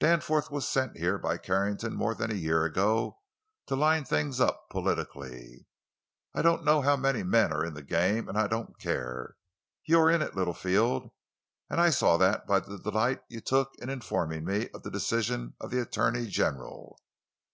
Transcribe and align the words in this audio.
Danforth 0.00 0.50
was 0.50 0.66
sent 0.66 0.96
here 0.96 1.18
by 1.18 1.36
Carrington 1.36 1.94
more 1.94 2.14
than 2.14 2.30
a 2.30 2.34
year 2.34 2.64
ago 2.64 3.20
to 3.66 3.76
line 3.76 4.06
things 4.06 4.40
up, 4.40 4.70
politically. 4.70 5.66
I 6.34 6.40
don't 6.40 6.64
know 6.64 6.80
how 6.80 6.96
many 6.96 7.22
are 7.22 7.62
in 7.62 7.74
the 7.74 7.82
game—and 7.82 8.38
I 8.38 8.46
don't 8.46 8.78
care. 8.80 9.36
You 9.84 10.00
are 10.00 10.10
in 10.10 10.22
it, 10.22 10.34
Littlefield. 10.34 11.10
I 11.68 11.90
saw 11.90 12.16
that 12.16 12.46
by 12.46 12.60
the 12.60 12.78
delight 12.78 13.20
you 13.28 13.42
took 13.42 13.72
in 13.78 13.90
informing 13.90 14.46
me 14.46 14.70
of 14.70 14.84
the 14.84 14.90
decision 14.90 15.54
of 15.60 15.70
the 15.70 15.82
attorney 15.82 16.28
general. 16.28 16.98